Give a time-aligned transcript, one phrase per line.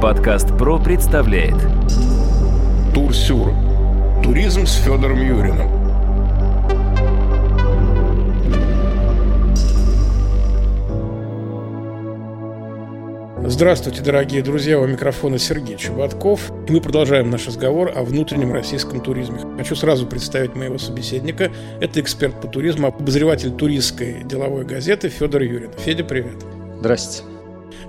[0.00, 1.56] Подкаст ПРО представляет
[2.94, 3.52] Турсюр.
[4.22, 5.68] Туризм с Федором Юриным.
[13.46, 16.50] Здравствуйте, дорогие друзья, у микрофона Сергей Чеботков.
[16.66, 19.40] И мы продолжаем наш разговор о внутреннем российском туризме.
[19.58, 21.52] Хочу сразу представить моего собеседника.
[21.78, 25.72] Это эксперт по туризму, обозреватель туристской деловой газеты Федор Юрин.
[25.84, 26.42] Федя, привет.
[26.78, 27.29] Здрасте.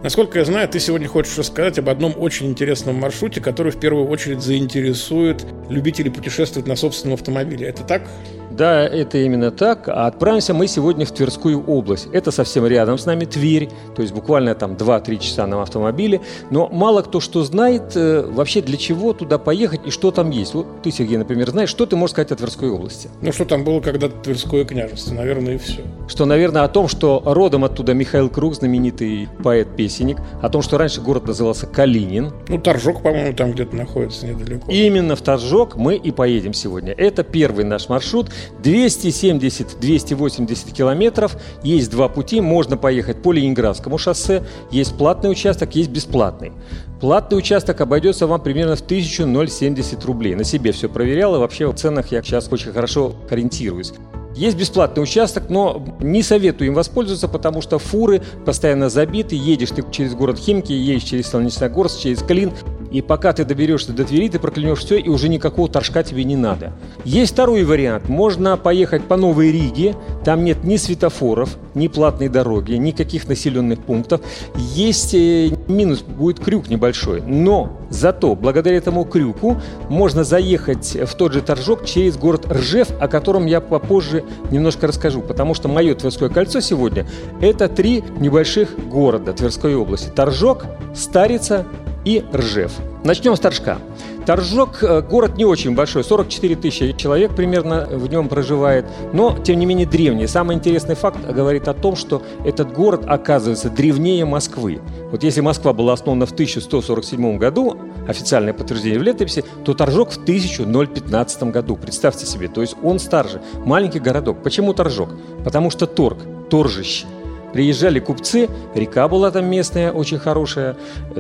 [0.04, 4.08] Насколько я знаю, ты сегодня хочешь рассказать об одном очень интересном маршруте, который в первую
[4.08, 7.68] очередь заинтересует любителей путешествовать на собственном автомобиле.
[7.68, 8.10] Это так?
[8.52, 9.88] Да, это именно так.
[9.88, 12.08] А отправимся мы сегодня в Тверскую область.
[12.12, 16.22] Это совсем рядом с нами Тверь, то есть буквально там 2-3 часа на автомобиле.
[16.50, 20.54] Но мало кто что знает э, вообще для чего туда поехать и что там есть.
[20.54, 23.10] Вот ты, Сергей, например, знаешь, что ты можешь сказать о Тверской области?
[23.22, 25.82] Ну, что там было когда-то Тверское княжество, наверное, и все.
[26.08, 31.02] Что, наверное, о том, что родом оттуда Михаил Круг, знаменитый поэт-песенник, о том, что раньше
[31.02, 32.34] город назывался Калинин.
[32.48, 34.70] Ну, Торжок, по-моему, там где-то находится недалеко.
[34.72, 36.94] Именно в Торжок мы и поедем сегодня.
[36.94, 38.30] Это первый наш маршрут.
[38.64, 41.38] 270-280 километров.
[41.64, 42.42] Есть два пути.
[42.42, 44.44] Можно поехать по Ленинградскому шоссе.
[44.72, 46.52] Есть платный участок, есть бесплатный.
[47.00, 50.36] Платный участок обойдется вам примерно в 1070 рублей.
[50.36, 53.94] На себе все проверял, и вообще в ценах я сейчас очень хорошо ориентируюсь.
[54.36, 59.36] Есть бесплатный участок, но не советую им воспользоваться, потому что фуры постоянно забиты.
[59.36, 62.54] Едешь ты через город Химки, едешь через Солнечногорск, через Клин.
[62.92, 66.36] И пока ты доберешься до Твери, ты проклянешь все, и уже никакого торжка тебе не
[66.36, 66.74] надо.
[67.06, 68.10] Есть второй вариант.
[68.10, 69.96] Можно поехать по Новой Риге.
[70.26, 74.22] Там нет ни светофоров, ни платной дороги, никаких населенных пунктов.
[74.56, 77.22] Есть э, минус, будет крюк небольшой.
[77.22, 83.08] Но зато благодаря этому крюку можно заехать в тот же торжок через город Ржев, о
[83.08, 85.22] котором я попозже немножко расскажу.
[85.22, 87.08] Потому что мое Тверское кольцо сегодня–
[87.42, 90.10] это три небольших города Тверской области.
[90.10, 91.66] Торжок, Старица
[92.06, 92.72] и Ржев.
[93.04, 93.80] Начнем с Торжка.
[94.26, 99.58] Торжок э,– город не очень большой, 44 тысячи человек примерно в нем проживает, но, тем
[99.58, 100.28] не менее, древний.
[100.28, 104.80] Самый интересный факт говорит о том, что этот город оказывается древнее Москвы.
[105.12, 110.18] Вот если Москва была основана в 1147 году, официальное подтверждение в летописи, то Торжок в
[110.18, 111.76] 1015 году.
[111.76, 113.42] Представьте себе, то есть он старше.
[113.66, 114.44] Маленький городок.
[114.44, 115.10] Почему Торжок?
[115.44, 116.20] Потому что торг,
[116.50, 117.08] торжище–
[117.54, 120.78] Приезжали купцы, река была там местная, очень хорошая,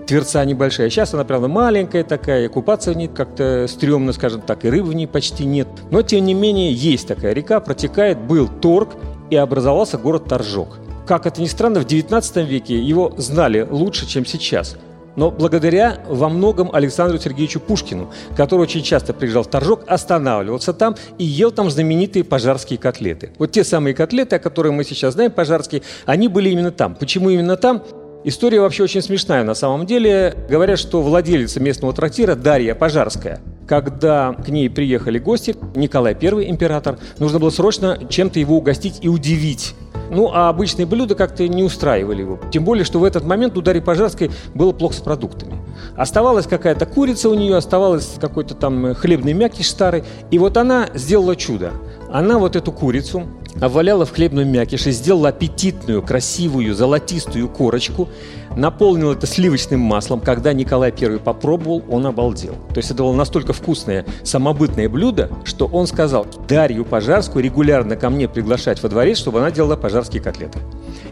[0.07, 0.89] Тверца небольшая.
[0.89, 4.93] Сейчас она, правда, маленькая такая, купаться в ней как-то стрёмно, скажем так, и рыбы в
[4.93, 5.67] ней почти нет.
[5.89, 8.89] Но, тем не менее, есть такая река, протекает, был торг,
[9.29, 10.77] и образовался город Торжок.
[11.07, 14.75] Как это ни странно, в 19 веке его знали лучше, чем сейчас–
[15.15, 20.95] но благодаря во многом Александру Сергеевичу Пушкину, который очень часто приезжал в Торжок, останавливался там
[21.17, 23.31] и ел там знаменитые пожарские котлеты.
[23.37, 26.95] Вот те самые котлеты, о которых мы сейчас знаем, пожарские, они были именно там.
[26.95, 27.83] Почему именно там?
[28.23, 30.35] История вообще очень смешная на самом деле.
[30.47, 36.99] Говорят, что владелица местного трактира Дарья Пожарская, когда к ней приехали гости, Николай I император,
[37.17, 39.73] нужно было срочно чем-то его угостить и удивить
[40.11, 42.37] ну, а обычные блюда как-то не устраивали его.
[42.51, 45.55] Тем более, что в этот момент у Дарьи Пожарской было плохо с продуктами.
[45.95, 50.03] Оставалась какая-то курица у нее, оставалась какой-то там хлебный мякиш старый.
[50.29, 51.71] И вот она сделала чудо.
[52.11, 53.23] Она вот эту курицу
[53.59, 58.09] обваляла в хлебном мякише, сделала аппетитную, красивую, золотистую корочку,
[58.55, 60.19] наполнила это сливочным маслом.
[60.19, 62.55] Когда Николай I попробовал, он обалдел.
[62.69, 68.09] То есть это было настолько вкусное, самобытное блюдо, что он сказал Дарью Пожарскую регулярно ко
[68.09, 70.59] мне приглашать во дворец, чтобы она делала пожарские котлеты.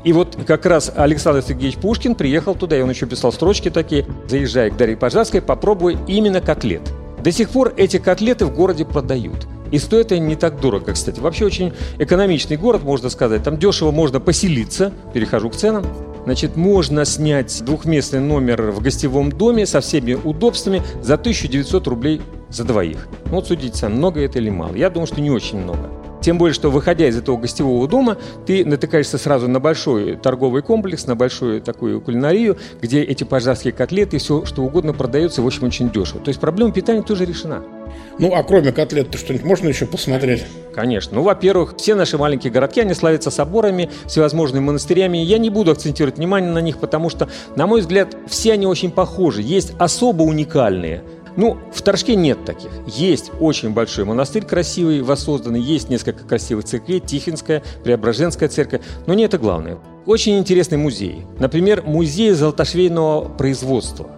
[0.03, 4.05] И вот как раз Александр Сергеевич Пушкин приехал туда, и он еще писал строчки такие,
[4.27, 6.81] заезжая к Дарье Пожарской, попробуй именно котлет.
[7.23, 9.47] До сих пор эти котлеты в городе продают.
[9.71, 11.19] И стоит они не так дорого, кстати.
[11.19, 13.43] Вообще очень экономичный город, можно сказать.
[13.43, 14.91] Там дешево можно поселиться.
[15.13, 15.85] Перехожу к ценам.
[16.25, 22.63] Значит, можно снять двухместный номер в гостевом доме со всеми удобствами за 1900 рублей за
[22.63, 23.07] двоих.
[23.25, 24.75] Ну, вот судите сами, много это или мало.
[24.75, 25.89] Я думаю, что не очень много.
[26.21, 31.07] Тем более, что выходя из этого гостевого дома, ты натыкаешься сразу на большой торговый комплекс,
[31.07, 35.63] на большую такую кулинарию, где эти пожарские котлеты и все, что угодно продается, в общем,
[35.63, 36.19] очень дешево.
[36.19, 37.63] То есть проблема питания тоже решена.
[38.17, 40.45] Ну, а кроме котлет, то что-нибудь можно еще посмотреть?
[40.73, 41.15] Конечно.
[41.15, 45.17] Ну, во-первых, все наши маленькие городки, они славятся соборами, всевозможными монастырями.
[45.17, 48.91] Я не буду акцентировать внимание на них, потому что, на мой взгляд, все они очень
[48.91, 49.41] похожи.
[49.41, 51.03] Есть особо уникальные–
[51.39, 52.69] ну, в Торжке нет таких.
[52.85, 59.23] Есть очень большой монастырь красивый, воссозданный, есть несколько красивых церквей, Тихинская, Преображенская церковь, но не
[59.23, 59.77] это главное.
[60.05, 61.25] Очень интересный музей.
[61.39, 64.09] Например, музей золотошвейного производства.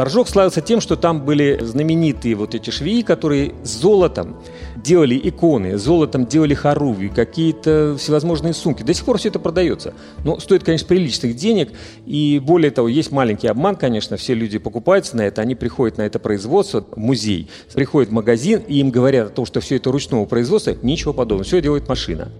[0.00, 4.38] Торжок славился тем, что там были знаменитые вот эти швеи, которые золотом
[4.74, 8.82] делали иконы, золотом делали хоругви, какие-то всевозможные сумки.
[8.82, 9.92] До сих пор все это продается.
[10.24, 11.72] Но стоит, конечно, приличных денег.
[12.06, 16.02] И более того, есть маленький обман, конечно, все люди покупаются на это, они приходят на
[16.02, 20.24] это производство, музей, приходят в магазин, и им говорят о том, что все это ручного
[20.24, 22.32] производства, ничего подобного, все делает машина.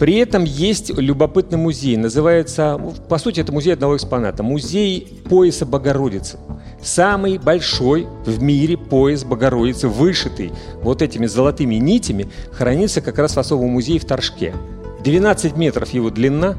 [0.00, 6.38] При этом есть любопытный музей, называется, по сути, это музей одного экспоната, музей пояса Богородицы.
[6.84, 10.52] Самый большой в мире пояс Богородицы, вышитый
[10.82, 14.54] вот этими золотыми нитями, хранится как раз в особом музее в Торжке.
[15.02, 16.56] 12 метров его длина,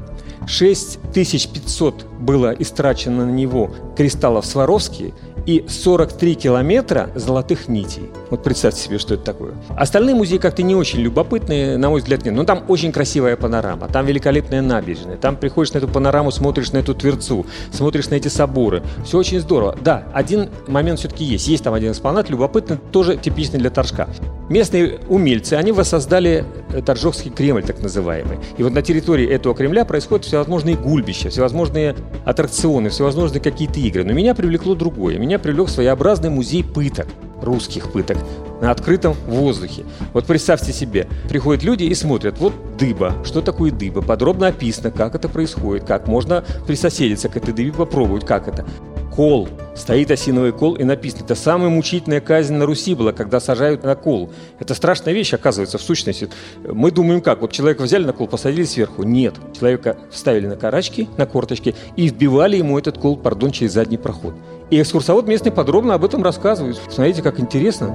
[0.48, 5.14] 6500 было истрачено на него кристаллов Сваровски
[5.46, 8.10] и 43 километра золотых нитей.
[8.30, 9.54] Вот представьте себе, что это такое.
[9.70, 12.34] Остальные музеи как-то не очень любопытные, на мой взгляд, нет.
[12.34, 15.18] Но там очень красивая панорама, там великолепная набережная.
[15.18, 18.84] Там приходишь на эту панораму, смотришь на эту Тверцу, смотришь на эти соборы.
[19.04, 19.78] Все очень здорово.
[19.82, 21.48] Да, один момент все-таки есть.
[21.48, 24.08] Есть там один экспонат, любопытный, тоже типичный для Торжка.
[24.50, 28.38] Местные умельцы, они воссоздали э, Торжокский Кремль, так называемый.
[28.58, 31.96] И вот на территории этого Кремля происходят всевозможные гульбища, всевозможные
[32.26, 34.04] аттракционы, всевозможные какие-то игры.
[34.04, 35.18] Но меня привлекло другое.
[35.36, 37.08] Меня привлек своеобразный музей пыток
[37.42, 38.16] русских пыток
[38.62, 39.84] на открытом воздухе.
[40.14, 45.14] Вот представьте себе, приходят люди и смотрят, вот дыба, что такое дыба, подробно описано, как
[45.14, 48.66] это происходит, как можно присоседиться к этой дыбе, попробовать, как это.
[49.14, 49.50] Кол.
[49.76, 53.96] Стоит осиновый кол и написано, это самая мучительная казнь на Руси была, когда сажают на
[53.96, 54.32] кол.
[54.60, 56.30] Это страшная вещь, оказывается, в сущности.
[56.64, 59.04] Мы думаем как, вот человека взяли на кол, посадили сверху.
[59.04, 63.98] Нет, человека вставили на карачки, на корточки и вбивали ему этот кол, пардон, через задний
[63.98, 64.34] проход.
[64.72, 66.80] И экскурсовод местный подробно об этом рассказывает.
[66.90, 67.94] Смотрите, как интересно.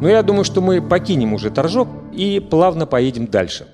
[0.00, 3.66] Но я думаю, что мы покинем уже Торжок и плавно поедем дальше.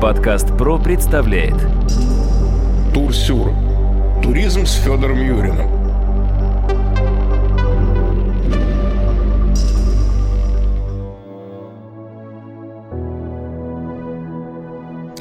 [0.00, 1.54] Подкаст «Про» представляет
[2.92, 3.52] Турсюр.
[4.22, 5.81] Туризм с Федором Юриным.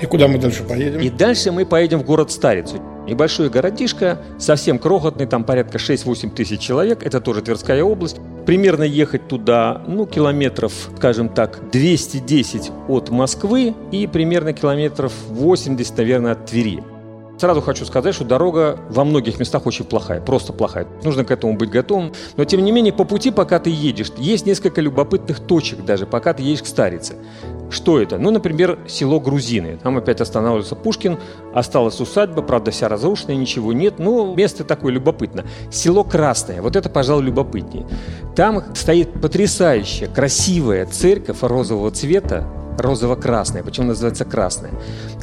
[0.01, 0.99] И куда мы дальше поедем?
[0.99, 2.77] И дальше мы поедем в город Старицу.
[3.07, 8.17] Небольшой городишко, совсем крохотный, там порядка 6-8 тысяч человек, это тоже Тверская область.
[8.45, 16.31] Примерно ехать туда, ну, километров, скажем так, 210 от Москвы и примерно километров 80, наверное,
[16.33, 16.83] от Твери.
[17.39, 20.85] Сразу хочу сказать, что дорога во многих местах очень плохая, просто плохая.
[21.03, 22.13] Нужно к этому быть готовым.
[22.37, 26.35] Но тем не менее, по пути, пока ты едешь, есть несколько любопытных точек даже, пока
[26.35, 27.15] ты едешь к Старице.
[27.71, 28.17] Что это?
[28.17, 29.79] Ну, например, село Грузины.
[29.81, 31.17] Там опять останавливается Пушкин,
[31.53, 33.97] осталась усадьба, правда, вся разрушенная, ничего нет.
[33.97, 35.45] Но место такое любопытно.
[35.71, 36.61] Село Красное.
[36.61, 37.87] Вот это, пожалуй, любопытнее.
[38.35, 42.45] Там стоит потрясающая, красивая церковь розового цвета,
[42.77, 43.63] розово-красная.
[43.63, 44.71] Почему называется красная?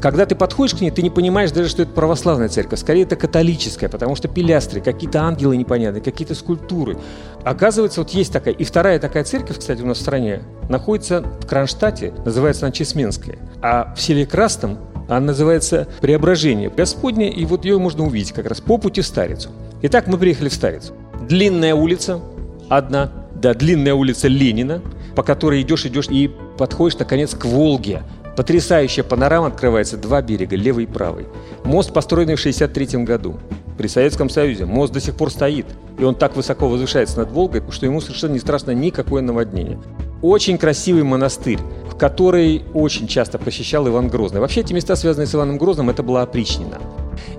[0.01, 2.81] Когда ты подходишь к ней, ты не понимаешь даже, что это православная церковь.
[2.81, 6.99] Скорее, это католическая, потому что пилястры, какие-то ангелы непонятные, какие-то скульптуры.
[7.45, 8.55] Оказывается, вот есть такая.
[8.55, 13.39] И вторая такая церковь, кстати, у нас в стране, находится в Кронштадте, называется она Чесменская.
[13.63, 14.79] А в селе Красном
[15.09, 19.49] она называется «Преображение Господне», и вот ее можно увидеть как раз по пути в Старицу.
[19.83, 20.93] Итак, мы приехали в Старицу.
[21.27, 22.21] Длинная улица,
[22.69, 24.83] одна, да, длинная улица Ленина,
[25.17, 28.03] по которой идешь, идешь и подходишь, наконец, к Волге.
[28.37, 31.27] Потрясающая панорама открывается, два берега, левый и правый.
[31.65, 33.39] Мост, построенный в 1963 году.
[33.79, 35.67] При Советском Союзе мост до сих пор стоит.
[35.99, 39.79] И он так высоко возвышается над Волгой, что ему совершенно не страшно никакое наводнение.
[40.21, 44.41] Очень красивый монастырь, в который очень часто посещал Иван Грозный.
[44.41, 46.79] Вообще эти места, связанные с Иваном Грозным, это была опричнина.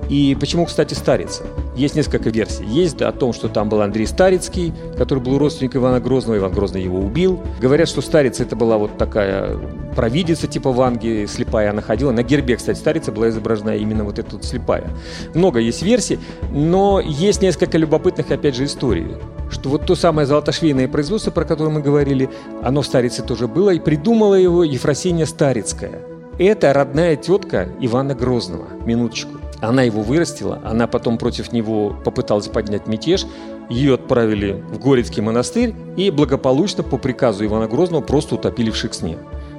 [0.10, 1.44] И почему, кстати, Старица?
[1.76, 2.66] Есть несколько версий.
[2.66, 6.84] Есть о том, что там был Андрей Старицкий, который был родственник Ивана Грозного, Иван Грозный
[6.84, 7.42] его убил.
[7.62, 9.58] Говорят, что Старица это была вот такая
[9.96, 12.12] провидица типа Ванги, слепая она ходила.
[12.12, 14.90] На гербе, кстати, Старица была изображена именно вот эта вот слепая.
[15.34, 16.20] Много есть версий,
[16.52, 19.08] но есть несколько любопытных, опять же, историй
[19.52, 22.30] что вот то самое золотошвейное производство, про которое мы говорили,
[22.62, 26.02] оно в Старице тоже было, и придумала его Ефросинья Старицкая.
[26.38, 29.39] Это родная тетка Ивана Грозного, минуточку.
[29.62, 33.26] Она его вырастила, она потом против него попыталась поднять мятеж,
[33.70, 39.18] ее отправили в Горецкий монастырь и благополучно по приказу Ивана Грозного просто утопили в Шексне.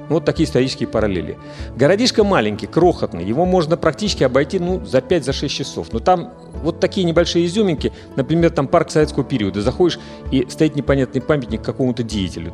[0.09, 1.37] Ну, вот такие исторические параллели.
[1.77, 5.93] Городишко маленький, крохотный, его можно практически обойти ну, за 5-6 часов.
[5.93, 9.61] Но там вот такие небольшие изюминки, например, там парк советского периода.
[9.61, 9.99] Заходишь
[10.31, 12.53] и стоит непонятный памятник какому-то деятелю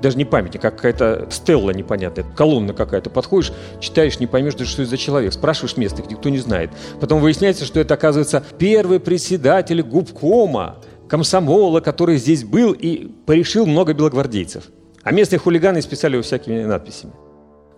[0.00, 3.10] даже не памятник, а какая-то стелла непонятная, колонна какая-то.
[3.10, 5.32] Подходишь, читаешь, не поймешь даже, что это за человек.
[5.32, 6.70] Спрашиваешь местных, никто не знает.
[7.00, 10.78] Потом выясняется, что это, оказывается, первый председатель губкома,
[11.08, 14.64] комсомола, который здесь был и порешил много белогвардейцев.
[15.02, 17.12] А местные хулиганы исписали его всякими надписями.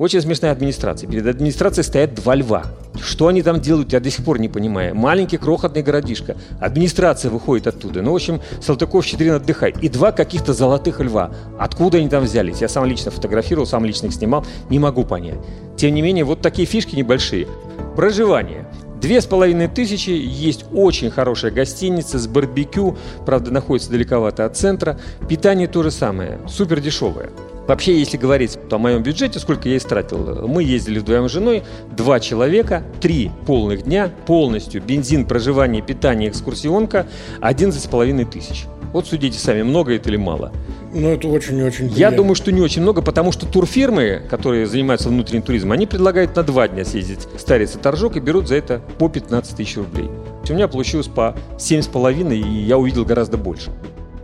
[0.00, 1.10] Очень смешная администрация.
[1.10, 2.64] Перед администрацией стоят два льва.
[3.02, 4.94] Что они там делают, я до сих пор не понимаю.
[4.94, 6.38] Маленький крохотный городишко.
[6.58, 8.00] Администрация выходит оттуда.
[8.00, 9.76] Ну, в общем, Салтыков-Щедрин отдыхает.
[9.82, 11.32] И два каких-то золотых льва.
[11.58, 12.62] Откуда они там взялись?
[12.62, 14.46] Я сам лично фотографировал, сам лично их снимал.
[14.70, 15.38] Не могу понять.
[15.76, 17.46] Тем не менее, вот такие фишки небольшие.
[17.94, 18.66] Проживание.
[19.02, 24.98] Две с половиной тысячи, есть очень хорошая гостиница с барбекю, правда, находится далековато от центра.
[25.28, 27.28] Питание то же самое, супер дешевое.
[27.70, 31.62] Вообще, если говорить о моем бюджете, сколько я истратил, мы ездили вдвоем с женой,
[31.96, 37.06] два человека, три полных дня, полностью, бензин, проживание, питание, экскурсионка,
[37.40, 38.64] 11,5 тысяч.
[38.92, 40.50] Вот судите сами, много это или мало.
[40.92, 45.42] Ну, это очень-очень Я думаю, что не очень много, потому что турфирмы, которые занимаются внутренним
[45.42, 48.80] туризмом, они предлагают на два дня съездить в Старец и Торжок и берут за это
[48.98, 50.10] по 15 тысяч рублей.
[50.48, 53.70] У меня получилось по 7,5, и я увидел гораздо больше.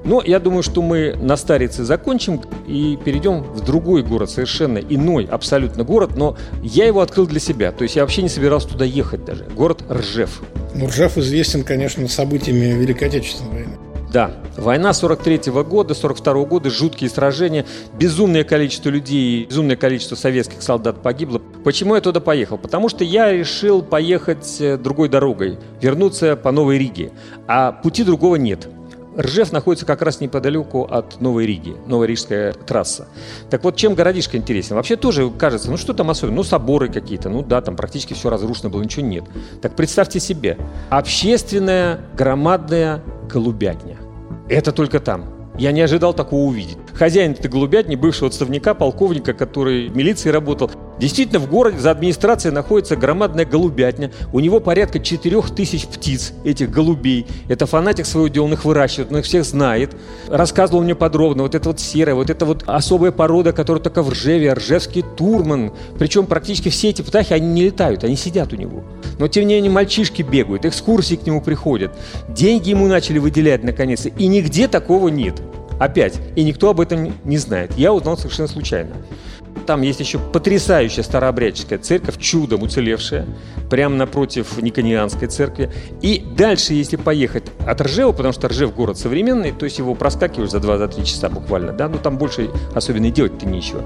[0.06, 5.28] Но я думаю, что мы на Старице закончим и перейдем в другой город, совершенно иной,
[5.28, 7.72] абсолютно город, но я его открыл для себя.
[7.72, 9.44] То есть я вообще не собирался туда ехать даже.
[9.56, 10.42] Город Ржев.
[10.76, 13.72] Ну, Ржев известен, конечно, событиями Великой Отечественной войны.
[14.12, 17.66] Да, война 43 -го года, 42 -го года, жуткие сражения,
[17.98, 21.42] безумное количество людей, безумное количество советских солдат погибло.
[21.64, 22.56] Почему я туда поехал?
[22.56, 27.10] Потому что я решил поехать э, другой дорогой, вернуться по Новой Риге,
[27.48, 28.68] а пути другого нет.
[29.18, 33.08] Ржев находится как раз неподалеку от Новой Риги, Новорижская трасса.
[33.50, 34.76] Так вот, чем городишко интересен?
[34.76, 36.36] Вообще тоже кажется, ну что там особенно?
[36.36, 39.24] Ну соборы какие-то, ну да, там практически все разрушено было, ничего нет.
[39.62, 40.58] Так представьте себе,
[40.90, 43.96] общественная громадная голубятня.
[44.48, 45.24] Это только там.
[45.58, 46.78] Я не ожидал такого увидеть.
[46.98, 52.54] Хозяин этой голубятни, бывшего отставника, полковника, который в милиции работал, действительно в городе за администрацией
[52.54, 54.10] находится громадная голубятня.
[54.32, 57.26] У него порядка 4000 птиц, этих голубей.
[57.48, 59.94] Это фанатик своего дела, он их выращивает, он их всех знает.
[60.28, 64.08] Рассказывал мне подробно, вот это вот серая, вот это вот особая порода, которая только в
[64.08, 65.72] Ржеве, ржевский турман.
[65.98, 68.84] Причем практически все эти птахи, они не летают, они сидят у него.
[69.18, 71.92] Но тем не менее мальчишки бегают, экскурсии к нему приходят.
[72.30, 75.42] Деньги ему начали выделять наконец-то, и нигде такого нет.
[75.78, 76.20] Опять.
[76.34, 77.72] И никто об этом не знает.
[77.76, 78.94] Я узнал совершенно случайно.
[79.66, 83.26] Там есть еще потрясающая старообрядческая церковь, чудом уцелевшая,
[83.68, 85.70] прямо напротив Никонианской церкви.
[86.02, 90.50] И дальше, если поехать от Ржева, потому что Ржев город современный, то есть его проскакиваешь
[90.50, 93.82] за 2-3 часа буквально, да, ну там больше особенно делать-то нечего,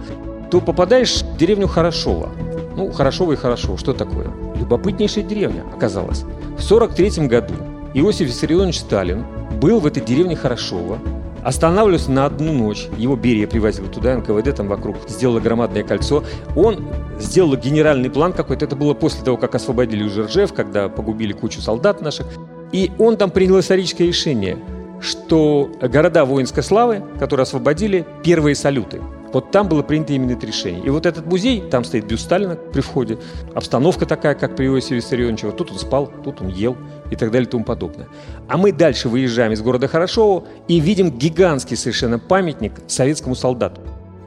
[0.50, 2.30] то попадаешь в деревню Хорошова.
[2.76, 3.76] Ну, Хорошова и Хорошо.
[3.76, 4.26] Что такое?
[4.56, 6.24] Любопытнейшая деревня оказалась.
[6.58, 7.54] В 43 году
[7.94, 9.24] Иосиф Виссарионович Сталин
[9.60, 10.98] был в этой деревне Хорошова,
[11.44, 12.88] Останавливался на одну ночь.
[12.96, 16.24] Его Берия привозил туда, НКВД там вокруг сделала громадное кольцо.
[16.54, 16.86] Он
[17.18, 18.66] сделал генеральный план какой-то.
[18.66, 22.26] Это было после того, как освободили уже Ржев, когда погубили кучу солдат наших.
[22.72, 24.58] И он там принял историческое решение,
[25.00, 29.00] что города воинской славы, которые освободили, первые салюты–
[29.32, 30.82] вот там было принято именно это решение.
[30.84, 33.18] И вот этот музей, там стоит бюст Сталина при входе,
[33.54, 35.52] обстановка такая, как при Иосифе Виссарионовиче.
[35.52, 36.76] Тут он спал, тут он ел
[37.10, 38.08] и так далее и тому подобное.
[38.48, 43.80] А мы дальше выезжаем из города Хорошово и видим гигантский совершенно памятник советскому солдату.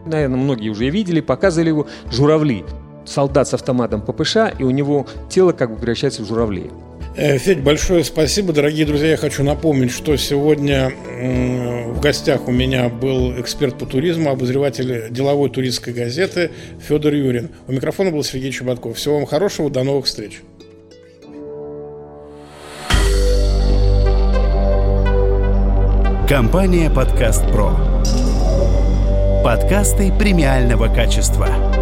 [0.06, 2.64] Наверное, многие уже видели, показывали его журавли.
[3.06, 6.72] Солдат с автоматом ППШ, и у него тело как бы превращается в журавлей.
[7.16, 8.54] Э, Федь, большое спасибо.
[8.54, 10.92] Дорогие друзья, я хочу напомнить, что сегодня
[11.94, 16.52] в гостях у меня был эксперт по туризму, обозреватель деловой туристской газеты
[16.88, 17.52] Федор Юрин.
[17.68, 18.98] У микрофона был Сергей Чеботков.
[18.98, 20.42] Всего вам хорошего, до новых встреч.
[26.28, 27.78] Компания «Подкаст Про».
[29.44, 31.73] Подкасты премиального качества.